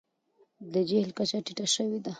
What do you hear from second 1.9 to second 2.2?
ده.